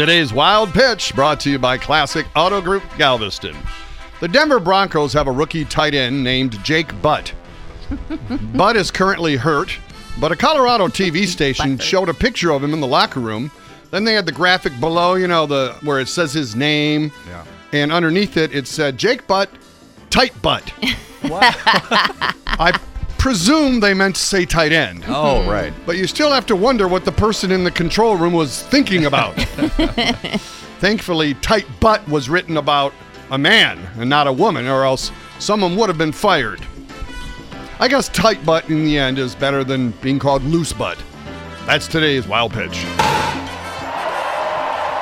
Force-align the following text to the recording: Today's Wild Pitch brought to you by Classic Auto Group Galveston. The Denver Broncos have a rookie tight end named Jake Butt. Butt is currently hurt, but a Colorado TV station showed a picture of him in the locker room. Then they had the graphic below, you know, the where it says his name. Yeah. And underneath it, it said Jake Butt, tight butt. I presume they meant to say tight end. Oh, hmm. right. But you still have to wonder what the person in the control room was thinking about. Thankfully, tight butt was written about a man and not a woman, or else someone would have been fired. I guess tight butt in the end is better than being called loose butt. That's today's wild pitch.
Today's 0.00 0.32
Wild 0.32 0.72
Pitch 0.72 1.14
brought 1.14 1.40
to 1.40 1.50
you 1.50 1.58
by 1.58 1.76
Classic 1.76 2.26
Auto 2.34 2.62
Group 2.62 2.82
Galveston. 2.96 3.54
The 4.20 4.28
Denver 4.28 4.58
Broncos 4.58 5.12
have 5.12 5.26
a 5.26 5.30
rookie 5.30 5.66
tight 5.66 5.92
end 5.94 6.24
named 6.24 6.52
Jake 6.64 7.02
Butt. 7.02 7.34
Butt 8.54 8.76
is 8.76 8.90
currently 8.90 9.36
hurt, 9.36 9.76
but 10.18 10.32
a 10.32 10.36
Colorado 10.36 10.88
TV 10.88 11.26
station 11.26 11.76
showed 11.76 12.08
a 12.08 12.14
picture 12.14 12.50
of 12.50 12.64
him 12.64 12.72
in 12.72 12.80
the 12.80 12.86
locker 12.86 13.20
room. 13.20 13.50
Then 13.90 14.04
they 14.04 14.14
had 14.14 14.24
the 14.24 14.32
graphic 14.32 14.80
below, 14.80 15.16
you 15.16 15.28
know, 15.28 15.44
the 15.44 15.76
where 15.82 16.00
it 16.00 16.08
says 16.08 16.32
his 16.32 16.56
name. 16.56 17.12
Yeah. 17.28 17.44
And 17.74 17.92
underneath 17.92 18.38
it, 18.38 18.54
it 18.54 18.66
said 18.66 18.96
Jake 18.96 19.26
Butt, 19.26 19.50
tight 20.08 20.32
butt. 20.40 20.72
I 21.24 22.72
presume 23.20 23.80
they 23.80 23.92
meant 23.92 24.16
to 24.16 24.22
say 24.22 24.46
tight 24.46 24.72
end. 24.72 25.04
Oh, 25.06 25.42
hmm. 25.42 25.48
right. 25.48 25.72
But 25.84 25.98
you 25.98 26.06
still 26.06 26.32
have 26.32 26.46
to 26.46 26.56
wonder 26.56 26.88
what 26.88 27.04
the 27.04 27.12
person 27.12 27.52
in 27.52 27.62
the 27.64 27.70
control 27.70 28.16
room 28.16 28.32
was 28.32 28.62
thinking 28.64 29.04
about. 29.04 29.34
Thankfully, 30.80 31.34
tight 31.34 31.66
butt 31.80 32.08
was 32.08 32.30
written 32.30 32.56
about 32.56 32.94
a 33.30 33.36
man 33.36 33.78
and 33.98 34.08
not 34.08 34.26
a 34.26 34.32
woman, 34.32 34.66
or 34.66 34.84
else 34.84 35.12
someone 35.38 35.76
would 35.76 35.90
have 35.90 35.98
been 35.98 36.12
fired. 36.12 36.66
I 37.78 37.88
guess 37.88 38.08
tight 38.08 38.44
butt 38.46 38.70
in 38.70 38.84
the 38.84 38.98
end 38.98 39.18
is 39.18 39.34
better 39.34 39.64
than 39.64 39.90
being 40.02 40.18
called 40.18 40.42
loose 40.42 40.72
butt. 40.72 40.98
That's 41.66 41.86
today's 41.86 42.26
wild 42.26 42.52
pitch. 42.52 42.86